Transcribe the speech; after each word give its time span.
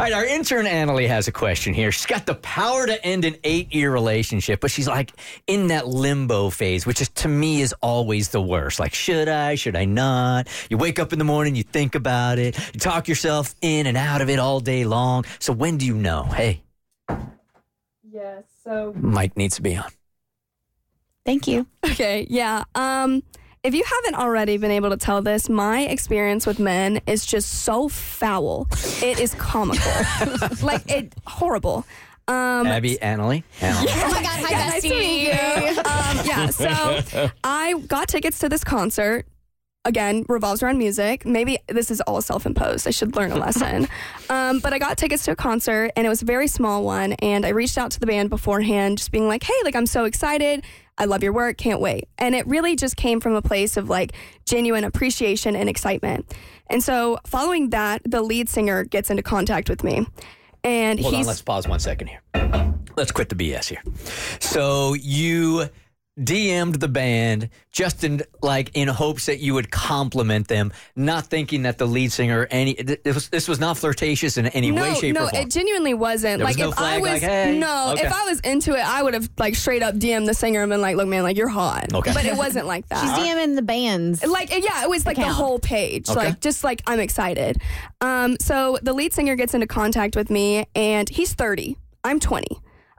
All 0.00 0.04
right, 0.06 0.14
our 0.14 0.24
intern 0.24 0.64
Annalie 0.64 1.08
has 1.08 1.28
a 1.28 1.32
question 1.32 1.74
here. 1.74 1.92
She's 1.92 2.06
got 2.06 2.24
the 2.24 2.36
power 2.36 2.86
to 2.86 3.04
end 3.04 3.26
an 3.26 3.36
eight-year 3.44 3.92
relationship, 3.92 4.60
but 4.60 4.70
she's 4.70 4.88
like 4.88 5.12
in 5.46 5.66
that 5.66 5.88
limbo 5.88 6.48
phase, 6.48 6.86
which 6.86 7.02
is 7.02 7.10
to 7.16 7.28
me 7.28 7.60
is 7.60 7.74
always 7.82 8.30
the 8.30 8.40
worst. 8.40 8.80
Like, 8.80 8.94
should 8.94 9.28
I? 9.28 9.56
Should 9.56 9.76
I 9.76 9.84
not? 9.84 10.48
You 10.70 10.78
wake 10.78 10.98
up 10.98 11.12
in 11.12 11.18
the 11.18 11.26
morning, 11.26 11.54
you 11.54 11.64
think 11.64 11.94
about 11.94 12.38
it, 12.38 12.56
you 12.72 12.80
talk 12.80 13.08
yourself 13.08 13.54
in 13.60 13.86
and 13.86 13.94
out 13.94 14.22
of 14.22 14.30
it 14.30 14.38
all 14.38 14.58
day 14.58 14.86
long. 14.86 15.26
So 15.38 15.52
when 15.52 15.76
do 15.76 15.84
you 15.84 15.96
know? 15.96 16.22
Hey, 16.22 16.62
Yeah, 18.10 18.40
so 18.64 18.94
Mike 18.96 19.36
needs 19.36 19.56
to 19.56 19.62
be 19.62 19.76
on. 19.76 19.90
Thank 21.26 21.46
you. 21.46 21.66
okay, 21.84 22.26
yeah. 22.30 22.64
Um 22.74 23.22
if 23.62 23.74
you 23.74 23.84
haven't 23.84 24.14
already 24.18 24.56
been 24.56 24.70
able 24.70 24.90
to 24.90 24.96
tell 24.96 25.20
this, 25.22 25.48
my 25.48 25.82
experience 25.82 26.46
with 26.46 26.58
men 26.58 27.00
is 27.06 27.26
just 27.26 27.62
so 27.62 27.88
foul. 27.88 28.66
It 29.02 29.20
is 29.20 29.34
comical. 29.34 29.92
like 30.62 30.90
it 30.90 31.14
horrible. 31.26 31.84
Um 32.26 32.66
Abby, 32.66 32.96
Annalie, 32.96 33.42
Annalie. 33.60 33.86
Oh 33.88 34.10
my 34.10 34.22
God, 34.22 34.40
hi, 34.40 34.50
yeah, 34.50 34.68
nice 34.68 34.82
to 34.82 34.88
meet 34.90 35.22
you. 35.24 35.78
um, 35.80 36.26
yeah, 36.26 36.46
so 36.46 37.30
I 37.44 37.74
got 37.86 38.08
tickets 38.08 38.38
to 38.40 38.48
this 38.48 38.64
concert. 38.64 39.26
Again, 39.86 40.26
revolves 40.28 40.62
around 40.62 40.76
music. 40.76 41.24
Maybe 41.24 41.58
this 41.66 41.90
is 41.90 42.02
all 42.02 42.20
self 42.22 42.44
imposed. 42.46 42.86
I 42.86 42.90
should 42.90 43.16
learn 43.16 43.32
a 43.32 43.36
lesson. 43.36 43.88
um, 44.30 44.60
but 44.60 44.72
I 44.72 44.78
got 44.78 44.96
tickets 44.96 45.24
to 45.24 45.32
a 45.32 45.36
concert 45.36 45.90
and 45.96 46.06
it 46.06 46.10
was 46.10 46.22
a 46.22 46.26
very 46.26 46.48
small 46.48 46.84
one. 46.84 47.14
And 47.14 47.44
I 47.44 47.50
reached 47.50 47.78
out 47.78 47.90
to 47.92 48.00
the 48.00 48.06
band 48.06 48.30
beforehand, 48.30 48.98
just 48.98 49.10
being 49.10 49.26
like, 49.26 49.42
hey, 49.42 49.54
like, 49.64 49.74
I'm 49.74 49.86
so 49.86 50.04
excited. 50.04 50.64
I 51.00 51.06
love 51.06 51.22
your 51.22 51.32
work. 51.32 51.56
Can't 51.56 51.80
wait. 51.80 52.08
And 52.18 52.34
it 52.34 52.46
really 52.46 52.76
just 52.76 52.94
came 52.94 53.20
from 53.20 53.34
a 53.34 53.40
place 53.40 53.78
of 53.78 53.88
like 53.88 54.12
genuine 54.44 54.84
appreciation 54.84 55.56
and 55.56 55.66
excitement. 55.66 56.30
And 56.68 56.84
so 56.84 57.18
following 57.26 57.70
that, 57.70 58.02
the 58.04 58.20
lead 58.20 58.50
singer 58.50 58.84
gets 58.84 59.08
into 59.08 59.22
contact 59.22 59.70
with 59.70 59.82
me. 59.82 60.06
And 60.62 60.98
he 60.98 61.04
Hold 61.04 61.14
on, 61.14 61.22
let's 61.22 61.40
pause 61.40 61.66
one 61.66 61.80
second 61.80 62.08
here. 62.08 62.20
Let's 62.96 63.12
quit 63.12 63.30
the 63.30 63.34
BS 63.34 63.70
here. 63.70 63.82
So 64.40 64.92
you 64.92 65.70
DM'd 66.18 66.80
the 66.80 66.88
band 66.88 67.48
just 67.72 68.04
in 68.04 68.20
like 68.42 68.70
in 68.74 68.88
hopes 68.88 69.26
that 69.26 69.38
you 69.38 69.54
would 69.54 69.70
compliment 69.70 70.48
them, 70.48 70.72
not 70.96 71.26
thinking 71.26 71.62
that 71.62 71.78
the 71.78 71.86
lead 71.86 72.12
singer 72.12 72.46
any 72.50 72.74
this 72.74 73.14
was, 73.14 73.28
this 73.28 73.48
was 73.48 73.58
not 73.60 73.78
flirtatious 73.78 74.36
in 74.36 74.46
any 74.48 74.70
no, 74.70 74.82
way, 74.82 74.94
shape, 74.94 75.14
no, 75.14 75.20
or 75.22 75.28
form. 75.30 75.34
No, 75.34 75.40
it 75.40 75.50
genuinely 75.50 75.94
wasn't. 75.94 76.38
There 76.38 76.46
was 76.46 76.56
like 76.58 76.62
no 76.64 76.70
if 76.70 76.76
flag, 76.76 76.98
I 76.98 76.98
was 77.00 77.10
like, 77.12 77.22
hey. 77.22 77.58
no, 77.58 77.92
Okay. 77.92 78.06
if 78.06 78.12
I 78.12 78.24
was 78.26 78.40
into 78.40 78.72
it, 78.74 78.80
I 78.86 79.02
would 79.02 79.14
have 79.14 79.30
like 79.38 79.54
straight 79.54 79.82
up 79.82 79.94
DM'd 79.94 80.28
the 80.28 80.34
singer 80.34 80.62
and 80.62 80.68
been 80.70 80.80
like, 80.82 80.96
"Look, 80.96 81.08
man, 81.08 81.22
like 81.22 81.36
you're 81.38 81.48
hot." 81.48 81.92
Okay. 81.94 82.12
but 82.12 82.26
it 82.26 82.36
wasn't 82.36 82.66
like 82.66 82.86
that. 82.90 83.00
She's 83.00 83.10
DMing 83.26 83.54
the 83.54 83.62
bands. 83.62 84.22
like 84.26 84.50
yeah, 84.50 84.82
it 84.82 84.90
was 84.90 85.06
like 85.06 85.16
the 85.16 85.22
Account. 85.22 85.36
whole 85.36 85.58
page, 85.58 86.10
Okay. 86.10 86.18
like 86.18 86.40
just 86.40 86.64
like 86.64 86.82
I'm 86.86 87.00
excited. 87.00 87.62
Um, 88.02 88.36
so 88.40 88.78
the 88.82 88.92
lead 88.92 89.14
singer 89.14 89.36
gets 89.36 89.54
into 89.54 89.66
contact 89.68 90.16
with 90.16 90.28
me, 90.28 90.66
and 90.74 91.08
he's 91.08 91.32
30. 91.32 91.76
I'm 92.04 92.18
20. 92.20 92.46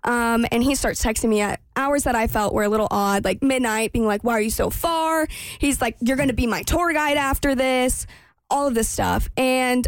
Um, 0.03 0.45
and 0.51 0.63
he 0.63 0.75
starts 0.75 1.03
texting 1.03 1.29
me 1.29 1.41
at 1.41 1.59
hours 1.75 2.03
that 2.03 2.15
I 2.15 2.27
felt 2.27 2.53
were 2.53 2.63
a 2.63 2.69
little 2.69 2.87
odd, 2.89 3.23
like 3.23 3.43
midnight, 3.43 3.93
being 3.93 4.05
like, 4.05 4.23
"Why 4.23 4.33
are 4.33 4.41
you 4.41 4.49
so 4.49 4.69
far?" 4.69 5.27
He's 5.59 5.81
like, 5.81 5.95
"You're 5.99 6.17
going 6.17 6.29
to 6.29 6.35
be 6.35 6.47
my 6.47 6.63
tour 6.63 6.91
guide 6.93 7.17
after 7.17 7.55
this." 7.55 8.07
All 8.49 8.67
of 8.67 8.73
this 8.73 8.89
stuff, 8.89 9.29
and 9.37 9.87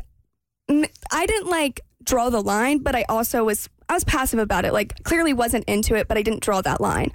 I 0.69 1.25
didn't 1.25 1.49
like 1.49 1.81
draw 2.03 2.29
the 2.29 2.41
line, 2.41 2.79
but 2.79 2.95
I 2.95 3.03
also 3.09 3.43
was 3.43 3.69
I 3.89 3.93
was 3.93 4.03
passive 4.03 4.39
about 4.39 4.65
it. 4.65 4.73
Like 4.73 5.03
clearly 5.03 5.33
wasn't 5.33 5.65
into 5.65 5.95
it, 5.95 6.07
but 6.07 6.17
I 6.17 6.21
didn't 6.21 6.41
draw 6.41 6.61
that 6.61 6.79
line. 6.79 7.11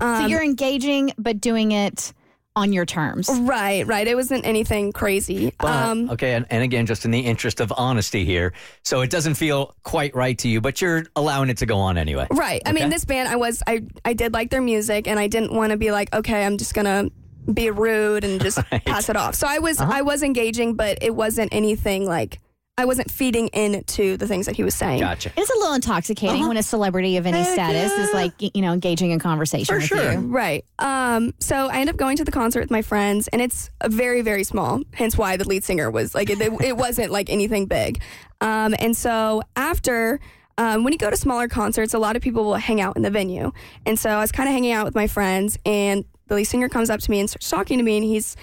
Um, 0.00 0.22
so 0.22 0.26
you're 0.26 0.42
engaging, 0.42 1.12
but 1.18 1.40
doing 1.40 1.72
it 1.72 2.12
on 2.56 2.72
your 2.72 2.84
terms. 2.84 3.28
right, 3.42 3.86
right. 3.86 4.06
It 4.08 4.14
wasn't 4.16 4.44
anything 4.44 4.92
crazy. 4.92 5.52
But, 5.58 5.70
um, 5.70 6.10
okay, 6.10 6.34
and, 6.34 6.46
and 6.50 6.62
again, 6.64 6.84
just 6.86 7.04
in 7.04 7.10
the 7.12 7.20
interest 7.20 7.60
of 7.60 7.72
honesty 7.76 8.24
here, 8.24 8.52
so 8.82 9.02
it 9.02 9.10
doesn't 9.10 9.34
feel 9.34 9.74
quite 9.84 10.14
right 10.14 10.36
to 10.38 10.48
you, 10.48 10.60
but 10.60 10.80
you're 10.80 11.04
allowing 11.16 11.48
it 11.48 11.58
to 11.58 11.66
go 11.66 11.78
on 11.78 11.96
anyway. 11.96 12.26
Right. 12.30 12.60
I 12.66 12.72
mean, 12.72 12.88
this 12.90 13.04
band, 13.04 13.28
I 13.28 13.36
was, 13.36 13.62
I, 13.66 13.82
I 14.04 14.12
did 14.14 14.32
like 14.32 14.50
their 14.50 14.62
music, 14.62 15.06
and 15.06 15.18
I 15.18 15.28
didn't 15.28 15.52
want 15.52 15.70
to 15.70 15.76
be 15.76 15.92
like, 15.92 16.12
okay, 16.14 16.44
I'm 16.44 16.58
just 16.58 16.74
gonna 16.74 17.08
be 17.52 17.70
rude 17.70 18.24
and 18.24 18.40
just 18.40 18.58
pass 18.84 19.08
it 19.08 19.16
off. 19.16 19.34
So 19.36 19.46
I 19.48 19.60
was, 19.60 19.80
Uh-huh. 19.80 19.92
I 19.94 20.02
was 20.02 20.22
engaging, 20.22 20.74
but 20.74 20.98
it 21.02 21.14
wasn't 21.14 21.54
anything 21.54 22.04
like 22.06 22.40
I 22.80 22.86
wasn't 22.86 23.10
feeding 23.10 23.48
into 23.48 24.16
the 24.16 24.26
things 24.26 24.46
that 24.46 24.56
he 24.56 24.64
was 24.64 24.74
saying. 24.74 25.00
Gotcha. 25.00 25.30
It's 25.36 25.50
a 25.50 25.58
little 25.58 25.74
intoxicating 25.74 26.48
when 26.48 26.56
a 26.56 26.62
celebrity 26.62 27.18
of 27.18 27.26
any 27.26 27.38
Heck 27.38 27.52
status 27.52 27.92
is 27.92 28.14
like, 28.14 28.32
you 28.38 28.62
know, 28.62 28.72
engaging 28.72 29.10
in 29.10 29.18
conversation 29.18 29.74
For 29.74 29.78
with 29.78 29.84
sure. 29.84 30.12
you. 30.12 30.18
Right. 30.20 30.64
Um. 30.78 31.34
So 31.40 31.68
I 31.68 31.80
end 31.80 31.90
up 31.90 31.96
going 31.96 32.16
to 32.16 32.24
the 32.24 32.32
concert 32.32 32.60
with 32.60 32.70
my 32.70 32.82
friends, 32.82 33.28
and 33.28 33.42
it's 33.42 33.70
very, 33.86 34.22
very 34.22 34.44
small. 34.44 34.80
Hence 34.94 35.18
why 35.18 35.36
the 35.36 35.46
lead 35.46 35.62
singer 35.62 35.90
was 35.90 36.14
like, 36.14 36.30
it, 36.30 36.40
it 36.40 36.76
wasn't 36.76 37.12
like 37.12 37.28
anything 37.30 37.66
big. 37.66 38.00
Um. 38.40 38.74
And 38.78 38.96
so 38.96 39.42
after. 39.56 40.20
Um, 40.58 40.84
when 40.84 40.92
you 40.92 40.98
go 40.98 41.08
to 41.08 41.16
smaller 41.16 41.48
concerts, 41.48 41.94
a 41.94 41.98
lot 41.98 42.16
of 42.16 42.22
people 42.22 42.44
will 42.44 42.56
hang 42.56 42.82
out 42.82 42.94
in 42.94 43.00
the 43.00 43.08
venue. 43.10 43.50
And 43.86 43.98
so 43.98 44.10
I 44.10 44.20
was 44.20 44.30
kind 44.30 44.46
of 44.46 44.52
hanging 44.52 44.72
out 44.72 44.84
with 44.84 44.94
my 44.94 45.06
friends, 45.06 45.58
and 45.64 46.04
the 46.26 46.34
lead 46.34 46.44
singer 46.44 46.68
comes 46.68 46.90
up 46.90 47.00
to 47.00 47.10
me 47.10 47.18
and 47.18 47.30
starts 47.30 47.48
talking 47.48 47.78
to 47.78 47.84
me, 47.84 47.96
and 47.96 48.04
he's 48.04 48.36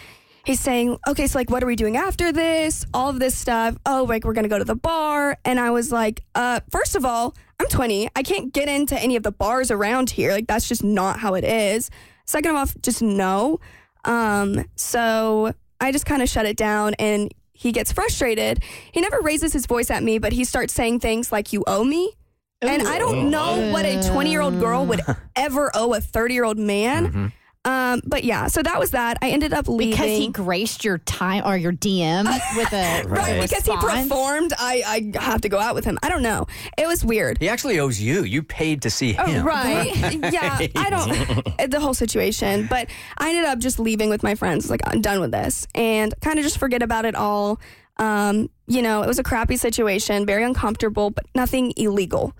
he's 0.48 0.60
saying, 0.60 0.98
"Okay, 1.08 1.28
so 1.28 1.38
like, 1.38 1.52
what 1.52 1.62
are 1.62 1.68
we 1.68 1.76
doing 1.76 1.98
after 1.98 2.32
this? 2.32 2.86
All 2.94 3.10
of 3.10 3.20
this 3.20 3.38
stuff. 3.38 3.78
Oh, 3.86 4.06
like 4.08 4.24
we're 4.24 4.34
gonna 4.34 4.48
go 4.48 4.58
to 4.58 4.66
the 4.66 4.76
bar." 4.76 5.38
And 5.46 5.60
I 5.60 5.70
was 5.70 5.92
like, 5.92 6.24
"Uh, 6.34 6.62
first 6.72 6.96
of 6.96 7.06
all, 7.06 7.36
I'm 7.60 7.68
20. 7.68 8.10
I 8.16 8.24
can't 8.24 8.52
get 8.54 8.68
into 8.70 8.98
any 9.00 9.16
of 9.16 9.24
the 9.24 9.32
bars 9.32 9.70
around 9.70 10.10
here. 10.10 10.32
Like, 10.32 10.48
that's 10.48 10.68
just 10.68 10.84
not 10.84 11.20
how 11.20 11.34
it 11.36 11.44
is. 11.44 11.90
Second 12.26 12.52
of 12.52 12.58
all, 12.58 12.66
just 12.82 13.02
no. 13.02 13.60
Um, 14.06 14.66
so 14.76 15.54
I 15.82 15.92
just 15.92 16.06
kind 16.06 16.22
of 16.22 16.30
shut 16.30 16.46
it 16.46 16.58
down, 16.58 16.94
and 16.96 17.32
he 17.54 17.72
gets 17.72 17.92
frustrated. 17.92 18.64
He 18.92 19.02
never 19.02 19.20
raises 19.20 19.52
his 19.54 19.66
voice 19.66 19.90
at 19.92 20.02
me, 20.04 20.18
but 20.18 20.32
he 20.34 20.44
starts 20.46 20.74
saying 20.74 21.02
things 21.02 21.32
like, 21.32 21.52
"You 21.54 21.64
owe 21.68 21.84
me." 21.84 22.14
And 22.62 22.88
I 22.88 22.98
don't 22.98 23.30
know 23.30 23.72
what 23.72 23.86
a 23.86 24.02
20 24.10 24.32
year 24.32 24.42
old 24.42 24.60
girl 24.60 24.86
would 24.86 25.02
ever 25.36 25.70
owe 25.76 25.94
a 25.94 26.02
30 26.02 26.34
year 26.34 26.44
old 26.44 26.58
man. 26.58 27.08
Mm-hmm. 27.08 27.28
Um, 27.68 28.02
but 28.06 28.24
yeah, 28.24 28.48
so 28.48 28.64
that 28.64 28.80
was 28.80 28.92
that. 28.92 29.18
I 29.22 29.30
ended 29.32 29.54
up 29.54 29.68
leaving. 29.68 29.92
Because 29.92 30.18
he 30.18 30.30
graced 30.30 30.86
your 30.86 31.00
time 31.00 31.44
or 31.46 31.58
your 31.58 31.74
DM 31.74 32.24
with 32.58 32.72
a 32.72 33.04
Right, 33.04 33.06
Right. 33.06 33.42
because 33.42 33.66
he 33.66 33.76
performed, 33.76 34.54
I, 34.58 35.12
I 35.16 35.20
have 35.20 35.42
to 35.42 35.50
go 35.50 35.60
out 35.60 35.76
with 35.76 35.84
him. 35.84 35.98
I 36.02 36.08
don't 36.10 36.24
know. 36.24 36.48
It 36.78 36.88
was 36.88 37.04
weird. 37.04 37.38
He 37.40 37.50
actually 37.50 37.80
owes 37.80 38.00
you. 38.00 38.24
You 38.24 38.42
paid 38.42 38.84
to 38.84 38.90
see 38.90 39.16
Oh, 39.20 39.26
him. 39.26 39.46
right. 39.46 39.94
yeah, 40.32 40.60
I 40.78 40.90
don't, 40.90 41.70
the 41.72 41.80
whole 41.82 41.94
situation. 41.94 42.68
But 42.70 42.90
I 43.18 43.30
ended 43.30 43.46
up 43.46 43.60
just 43.60 43.80
leaving 43.80 44.10
with 44.10 44.24
my 44.24 44.36
friends. 44.36 44.70
Like, 44.70 44.82
I'm 44.86 45.02
done 45.02 45.20
with 45.20 45.32
this. 45.32 45.68
And 45.76 46.14
kind 46.22 46.40
of 46.40 46.44
just 46.46 46.58
forget 46.60 46.82
about 46.82 47.04
it 47.06 47.16
all. 47.16 47.60
Um, 47.98 48.50
you 48.68 48.82
know, 48.82 49.02
it 49.02 49.08
was 49.08 49.20
a 49.20 49.24
crappy 49.24 49.58
situation, 49.58 50.26
very 50.26 50.44
uncomfortable, 50.44 51.10
but 51.10 51.26
nothing 51.36 51.74
illegal. 51.76 52.34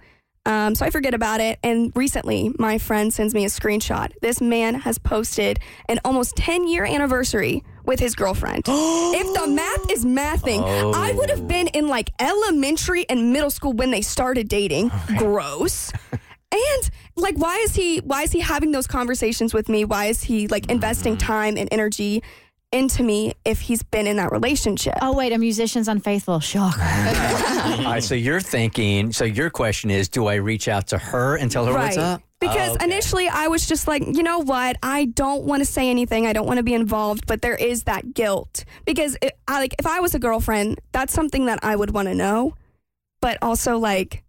Um, 0.48 0.76
so 0.76 0.86
I 0.86 0.90
forget 0.90 1.14
about 1.14 1.42
it. 1.42 1.60
And 1.62 1.92
recently, 1.94 2.54
my 2.58 2.78
friend 2.78 3.14
sends 3.14 3.34
me 3.34 3.44
a 3.44 3.50
screenshot. 3.50 4.14
This 4.22 4.40
man 4.40 4.76
has 4.76 4.98
posted 4.98 5.60
an 5.90 6.00
almost 6.06 6.38
10 6.38 6.70
year 6.70 6.86
anniversary 6.86 7.64
with 7.84 8.00
his 8.00 8.16
girlfriend. 8.16 8.64
if 8.68 9.42
the 9.42 9.48
math 9.48 9.92
is 9.92 10.06
mathing, 10.06 10.64
I 10.96 11.12
would 11.12 11.30
have 11.30 11.50
been 11.50 11.68
in 11.68 11.90
like 11.90 12.12
elementary 12.20 13.08
and 13.10 13.34
middle 13.34 13.50
school 13.50 13.74
when 13.74 13.92
they 13.92 14.02
started 14.02 14.48
dating. 14.48 14.90
Gross. 15.18 15.92
And 16.50 16.90
like, 17.18 17.36
why 17.36 17.58
is 17.58 17.76
he? 17.76 17.98
Why 17.98 18.24
is 18.24 18.32
he 18.32 18.40
having 18.40 18.72
those 18.72 18.88
conversations 18.88 19.54
with 19.54 19.68
me? 19.68 19.84
Why 19.84 20.06
is 20.06 20.24
he 20.24 20.48
like 20.48 20.72
investing 20.72 21.18
time 21.18 21.58
and 21.58 21.68
energy 21.74 22.24
into 22.72 23.02
me 23.04 23.34
if 23.46 23.62
he's 23.62 23.84
been 23.84 24.08
in 24.08 24.18
that 24.18 24.32
relationship? 24.32 24.94
Oh, 25.02 25.16
wait, 25.16 25.32
a 25.34 25.38
musician's 25.38 25.88
unfaithful. 25.88 26.40
Shocker. 26.40 26.82
All 26.82 27.84
right, 27.94 28.04
so 28.04 28.16
you're 28.16 28.42
thinking, 28.42 29.12
so 29.14 29.24
your 29.26 29.50
question 29.50 29.90
is, 29.90 30.10
do 30.10 30.28
I 30.28 30.36
reach 30.36 30.68
out 30.68 30.88
to 30.88 30.98
her 30.98 31.38
and 31.38 31.50
tell 31.52 31.66
her 31.66 31.74
what's 31.74 31.98
up? 31.98 32.22
Because 32.40 32.76
Okay. 32.76 32.86
initially 32.86 33.28
I 33.28 33.48
was 33.48 33.66
just 33.66 33.88
like, 33.88 34.04
you 34.06 34.22
know 34.22 34.40
what? 34.40 34.78
I 34.84 35.06
don't 35.06 35.44
want 35.46 35.62
to 35.62 35.66
say 35.66 35.90
anything. 35.90 36.28
I 36.28 36.34
don't 36.34 36.46
want 36.46 36.58
to 36.58 36.64
be 36.64 36.76
involved, 36.76 37.26
but 37.26 37.42
there 37.42 37.56
is 37.56 37.84
that 37.84 38.14
guilt. 38.14 38.64
Because 38.86 39.18
it, 39.22 39.38
I 39.48 39.60
like 39.60 39.74
if 39.80 39.88
I 39.88 40.02
was 40.02 40.14
a 40.14 40.20
girlfriend, 40.20 40.80
that's 40.92 41.14
something 41.14 41.48
that 41.48 41.60
I 41.64 41.76
would 41.76 41.92
want 41.92 42.10
to 42.10 42.14
know. 42.14 42.54
But 43.22 43.40
also 43.42 43.80
like 43.80 44.24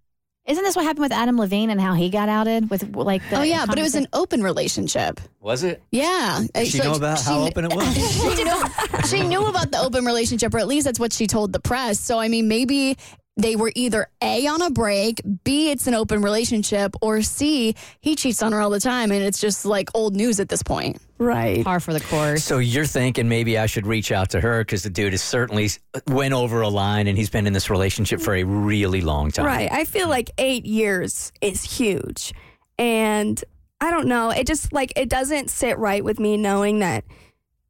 Isn't 0.49 0.65
this 0.65 0.75
what 0.75 0.85
happened 0.87 1.03
with 1.03 1.13
Adam 1.13 1.37
Levine 1.37 1.69
and 1.71 1.79
how 1.81 1.93
he 1.93 2.09
got 2.09 2.29
outed 2.31 2.71
with 2.71 2.97
like 2.97 3.23
the 3.29 3.39
Oh 3.41 3.43
yeah, 3.43 3.67
but 3.67 3.79
it 3.79 3.83
was 3.83 3.95
an 3.95 4.09
open 4.15 4.43
relationship. 4.43 5.21
Was 5.41 5.63
it? 5.63 5.83
Yeah. 5.93 6.43
Did 6.55 6.67
she 6.69 6.79
So 6.79 6.85
know 6.85 6.95
about 6.95 7.21
how 7.21 7.43
open 7.43 7.67
it 7.67 7.73
was? 7.77 8.37
she, 8.37 8.45
knew, 8.45 8.63
she 9.09 9.29
knew 9.29 9.45
about 9.47 9.71
the 9.71 9.79
open 9.79 10.05
relationship, 10.07 10.55
or 10.55 10.59
at 10.59 10.67
least 10.67 10.87
that's 10.87 10.99
what 10.99 11.13
she 11.13 11.27
told 11.27 11.53
the 11.53 11.61
press. 11.61 12.01
So 12.01 12.19
I 12.19 12.29
mean, 12.29 12.49
maybe 12.49 12.97
they 13.39 13.57
were 13.57 13.73
either 13.75 14.09
A, 14.21 14.47
on 14.49 14.61
a 14.61 14.71
break, 14.71 15.23
B, 15.45 15.71
it's 15.71 15.87
an 15.87 15.95
open 15.95 16.21
relationship, 16.23 16.95
or 17.01 17.23
C, 17.23 17.75
he 18.01 18.17
cheats 18.17 18.43
on 18.43 18.53
her 18.53 18.61
all 18.61 18.71
the 18.71 18.81
time 18.81 19.13
and 19.13 19.23
it's 19.23 19.41
just 19.41 19.65
like 19.65 19.89
old 19.95 20.15
news 20.15 20.41
at 20.41 20.49
this 20.49 20.63
point. 20.63 21.01
Right. 21.19 21.65
Par 21.65 21.81
for 21.81 21.93
the 21.93 22.01
course. 22.01 22.45
So 22.45 22.59
you're 22.59 22.85
thinking 22.85 23.29
maybe 23.29 23.57
I 23.57 23.67
should 23.67 23.87
reach 23.87 24.13
out 24.13 24.31
to 24.31 24.41
her 24.41 24.61
because 24.63 24.83
the 24.83 24.91
dude 24.91 25.13
has 25.13 25.23
certainly 25.23 25.71
went 26.07 26.35
over 26.35 26.61
a 26.61 26.69
line 26.69 27.07
and 27.07 27.17
he's 27.17 27.31
been 27.31 27.47
in 27.47 27.53
this 27.53 27.71
relationship 27.71 28.21
for 28.21 28.35
a 28.35 28.43
really 28.43 29.01
long 29.01 29.31
time. 29.31 29.47
Right. 29.47 29.71
I 29.73 29.85
feel 29.85 30.09
like 30.09 30.31
eight 30.39 30.67
years 30.67 31.33
is 31.41 31.63
huge. 31.63 32.35
And 32.77 33.43
I 33.81 33.91
don't 33.93 34.09
know. 34.09 34.31
It 34.31 34.47
just 34.47 34.73
like, 34.73 34.93
it 34.97 35.09
doesn't 35.09 35.51
sit 35.51 35.79
right 35.79 36.05
with 36.05 36.19
me 36.19 36.37
knowing 36.37 36.81
that, 36.81 37.05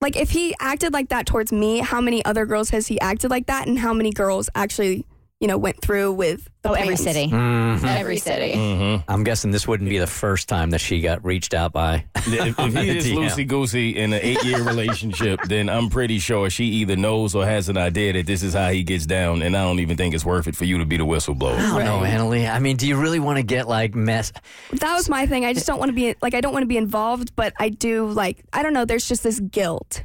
like, 0.01 0.17
if 0.17 0.31
he 0.31 0.55
acted 0.61 0.93
like 0.93 1.09
that 1.09 1.27
towards 1.27 1.53
me, 1.53 1.81
how 1.81 2.01
many 2.01 2.25
other 2.25 2.47
girls 2.47 2.71
has 2.71 2.87
he 2.87 3.01
acted 3.01 3.31
like 3.31 3.47
that? 3.47 3.67
And 3.67 3.79
how 3.79 3.93
many 3.93 4.13
girls 4.13 4.49
actually, 4.55 5.05
you 5.41 5.47
know, 5.47 5.57
went 5.57 5.81
through 5.81 6.13
with 6.13 6.49
the 6.63 6.71
oh, 6.71 6.73
every 6.73 6.97
plans? 6.97 7.03
city. 7.03 7.27
Mm-hmm. 7.29 7.87
Every 7.87 8.17
city. 8.17 9.03
I'm 9.07 9.23
guessing 9.23 9.53
this 9.53 9.69
wouldn't 9.69 9.89
be 9.89 9.99
the 9.99 10.09
first 10.09 10.49
time 10.49 10.71
that 10.71 10.81
she 10.81 11.01
got 11.01 11.25
reached 11.25 11.55
out 11.55 11.73
by. 11.73 12.07
If, 12.17 12.59
if 12.59 12.75
he 12.75 12.89
is 12.89 13.07
loosey 13.07 13.47
goosey 13.47 13.97
in 13.97 14.13
an 14.13 14.21
eight 14.21 14.43
year 14.43 14.63
relationship, 14.63 15.41
then 15.47 15.69
I'm 15.69 15.91
pretty 15.91 16.19
sure 16.19 16.51
she 16.51 16.65
either 16.65 16.97
knows 16.97 17.37
or 17.37 17.47
has 17.47 17.69
an 17.69 17.77
idea 17.77 18.15
that 18.15 18.27
this 18.27 18.43
is 18.43 18.55
how 18.55 18.71
he 18.71 18.83
gets 18.83 19.07
down, 19.07 19.43
and 19.43 19.57
I 19.57 19.63
don't 19.63 19.79
even 19.79 19.97
think 19.97 20.15
it's 20.15 20.25
worth 20.25 20.49
it 20.49 20.57
for 20.57 20.65
you 20.65 20.79
to 20.79 20.85
be 20.85 20.97
the 20.97 21.07
whistleblower. 21.07 21.57
I 21.57 21.85
don't 21.85 21.85
know, 21.85 22.01
Annalie. 22.01 22.51
I 22.51 22.59
mean, 22.59 22.77
do 22.77 22.89
you 22.89 23.01
really 23.01 23.21
want 23.21 23.37
to 23.37 23.45
get 23.45 23.69
like 23.69 23.95
mess? 23.95 24.33
That 24.73 24.95
was 24.95 25.09
my 25.09 25.27
thing. 25.27 25.45
I 25.45 25.53
just 25.53 25.67
don't 25.67 25.79
want 25.79 25.91
to 25.91 25.95
be, 25.95 26.17
like, 26.21 26.35
I 26.35 26.41
don't 26.41 26.53
want 26.53 26.65
to 26.65 26.69
be 26.69 26.77
involved, 26.77 27.37
but 27.37 27.53
I 27.61 27.69
do, 27.69 28.07
like, 28.07 28.45
I 28.53 28.65
don't 28.65 28.73
know. 28.73 28.85
There's 28.85 29.07
just 29.07 29.23
this 29.23 29.39
guilt. 29.39 30.03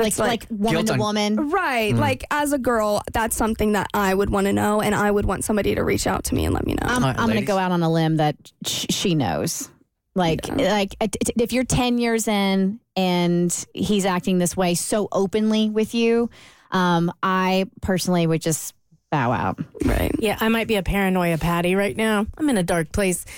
Like, 0.00 0.14
That's 0.14 0.18
like 0.20 0.46
woman 0.48 0.86
to 0.86 0.92
on- 0.92 0.98
woman. 1.00 1.50
Right. 1.50 1.92
Mm. 1.92 1.98
Like, 1.98 2.24
as 2.30 2.52
a 2.52 2.58
girl, 2.58 3.02
that's 3.12 3.34
something 3.36 3.72
that 3.72 3.88
I 3.92 4.14
would 4.14 4.30
want 4.30 4.46
to 4.46 4.52
know, 4.52 4.80
and 4.80 4.94
I 4.94 5.10
would 5.10 5.24
want 5.26 5.42
somebody 5.44 5.74
to 5.74 5.82
reach 5.82 6.06
out 6.06 6.22
to 6.24 6.36
me 6.36 6.44
and 6.44 6.54
let 6.54 6.64
me 6.64 6.74
know. 6.74 6.86
I'm, 6.86 7.02
All 7.02 7.10
right, 7.10 7.18
I'm 7.18 7.26
going 7.26 7.40
to 7.40 7.44
go 7.44 7.58
out 7.58 7.72
on 7.72 7.82
a 7.82 7.90
limb 7.90 8.18
that 8.18 8.36
sh- 8.64 8.86
she 8.90 9.16
knows. 9.16 9.68
Like, 10.14 10.46
Yeah. 10.46 10.70
like 10.72 10.94
if 11.00 11.52
you're 11.52 11.64
10 11.64 11.98
years 11.98 12.28
in 12.28 12.78
and 12.94 13.66
he's 13.74 14.04
acting 14.04 14.38
this 14.38 14.56
way 14.56 14.76
so 14.76 15.08
openly 15.10 15.68
with 15.68 15.96
you, 15.96 16.30
um, 16.70 17.12
I 17.20 17.66
personally 17.82 18.24
would 18.28 18.40
just 18.40 18.74
bow 19.10 19.32
out. 19.32 19.58
right. 19.84 20.10
Yeah, 20.18 20.36
I 20.40 20.48
might 20.48 20.68
be 20.68 20.76
a 20.76 20.82
paranoia 20.82 21.38
patty 21.38 21.74
right 21.74 21.96
now. 21.96 22.26
I'm 22.36 22.48
in 22.50 22.58
a 22.58 22.62
dark 22.62 22.92
place. 22.92 23.24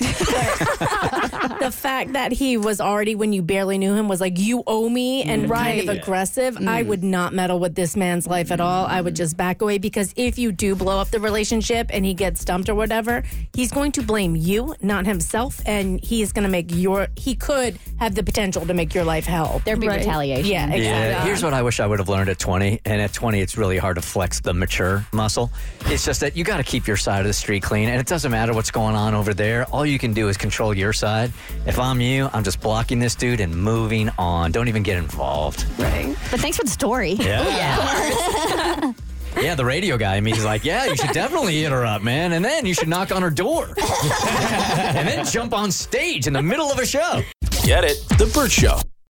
The 1.61 1.71
fact 1.71 2.15
that 2.15 2.33
he 2.33 2.57
was 2.57 2.81
already, 2.81 3.15
when 3.15 3.33
you 3.35 3.43
barely 3.43 3.77
knew 3.77 3.95
him, 3.95 4.09
was 4.09 4.21
like, 4.21 4.39
you 4.39 4.63
owe 4.67 4.89
me 4.89 5.23
and 5.23 5.45
mm. 5.47 5.55
kind 5.55 5.81
of 5.81 5.89
Right. 5.89 5.99
aggressive, 5.99 6.57
I 6.57 6.83
mm. 6.83 6.87
would 6.87 7.05
not 7.05 7.35
meddle 7.35 7.59
with 7.61 7.75
this 7.75 7.97
man's 7.97 8.27
life 8.27 8.51
at 8.51 8.61
all. 8.61 8.87
I 8.87 9.01
would 9.03 9.15
just 9.15 9.37
back 9.37 9.61
away 9.61 9.77
because 9.77 10.15
if 10.17 10.39
you 10.39 10.53
do 10.53 10.75
blow 10.75 10.99
up 10.99 11.11
the 11.11 11.21
relationship 11.21 11.91
and 11.93 12.05
he 12.05 12.15
gets 12.15 12.45
dumped 12.47 12.69
or 12.71 12.75
whatever, 12.75 13.23
he's 13.53 13.71
going 13.73 13.93
to 13.93 14.03
blame 14.03 14.37
you, 14.37 14.75
not 14.81 15.05
himself. 15.05 15.61
And 15.67 16.03
he's 16.03 16.33
going 16.33 16.45
to 16.45 16.51
make 16.51 16.75
your, 16.75 17.09
he 17.17 17.35
could 17.35 17.79
have 17.99 18.15
the 18.15 18.23
potential 18.23 18.65
to 18.65 18.73
make 18.73 18.95
your 18.95 19.05
life 19.05 19.27
hell. 19.27 19.61
There'd 19.67 19.81
be 19.81 19.89
Right. 19.89 20.01
retaliation. 20.01 20.47
Yeah, 20.47 20.65
exactly. 20.65 20.83
Yeah, 20.85 21.25
here's 21.25 21.43
what 21.43 21.53
I 21.53 21.61
wish 21.63 21.79
I 21.81 21.87
would 21.87 21.99
have 21.99 22.09
learned 22.09 22.31
at 22.31 22.39
20. 22.39 22.81
And 22.87 23.03
at 23.03 23.13
20, 23.13 23.41
it's 23.41 23.57
really 23.59 23.77
hard 23.79 23.97
to 23.97 24.03
flex 24.03 24.41
the 24.41 24.55
mature 24.55 25.05
muscle. 25.13 25.51
It's 25.87 26.05
just 26.05 26.21
that 26.21 26.37
you 26.37 26.45
got 26.45 26.59
to 26.59 26.63
keep 26.63 26.87
your 26.87 26.97
side 26.97 27.21
of 27.21 27.27
the 27.27 27.33
street 27.33 27.63
clean. 27.63 27.89
And 27.89 28.01
it 28.01 28.07
doesn't 28.07 28.31
matter 28.31 28.53
what's 28.53 28.71
going 28.71 28.95
on 28.95 29.15
over 29.15 29.33
there. 29.35 29.65
All 29.67 29.85
you 29.87 29.99
can 29.99 30.13
do 30.13 30.29
is 30.29 30.37
control 30.37 30.77
your 30.77 30.93
side. 30.93 31.33
If 31.67 31.79
I'm 31.79 32.01
you, 32.01 32.29
I'm 32.33 32.45
just 32.45 32.61
blocking 32.61 32.99
this 32.99 33.15
dude 33.15 33.41
and 33.41 33.55
moving 33.55 34.11
on. 34.19 34.53
Don't 34.53 34.69
even 34.69 34.83
get 34.83 34.99
involved. 34.99 35.65
Right. 35.79 36.15
But 36.31 36.41
thanks 36.41 36.57
for 36.57 36.65
the 36.65 36.71
story. 36.71 37.13
Yeah. 37.13 37.47
Yeah, 37.47 38.93
Yeah, 39.41 39.55
the 39.55 39.65
radio 39.65 39.97
guy. 39.97 40.17
I 40.17 40.21
mean, 40.21 40.35
he's 40.35 40.45
like, 40.45 40.65
yeah, 40.65 40.87
you 40.87 40.97
should 40.97 41.13
definitely 41.13 41.61
hit 41.61 41.71
her 41.73 41.87
up, 41.87 42.03
man. 42.03 42.33
And 42.33 42.45
then 42.45 42.67
you 42.67 42.75
should 42.75 42.89
knock 42.89 43.13
on 43.13 43.23
her 43.23 43.31
door. 43.31 43.67
and 43.79 45.09
then 45.09 45.25
jump 45.25 45.55
on 45.55 45.71
stage 45.71 46.27
in 46.27 46.33
the 46.33 46.43
middle 46.43 46.71
of 46.71 46.79
a 46.79 46.87
show. 46.87 47.23
Get 47.63 47.85
it? 47.85 48.05
The 48.19 48.31
Bert 48.35 48.51
Show. 48.51 48.81